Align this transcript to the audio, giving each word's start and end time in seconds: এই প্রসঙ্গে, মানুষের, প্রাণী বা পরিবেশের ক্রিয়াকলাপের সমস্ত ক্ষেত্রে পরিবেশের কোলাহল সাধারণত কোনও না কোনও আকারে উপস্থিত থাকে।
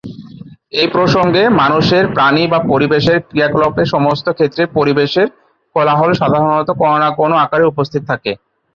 এই 0.73 0.87
প্রসঙ্গে, 0.95 1.43
মানুষের, 1.61 2.03
প্রাণী 2.15 2.43
বা 2.47 2.59
পরিবেশের 2.71 3.17
ক্রিয়াকলাপের 3.27 3.91
সমস্ত 3.93 4.25
ক্ষেত্রে 4.31 4.63
পরিবেশের 4.77 5.27
কোলাহল 5.75 6.11
সাধারণত 6.21 6.69
কোনও 6.79 6.97
না 6.99 7.09
কোনও 7.19 7.35
আকারে 7.43 7.65
উপস্থিত 7.67 8.01
থাকে। 8.11 8.31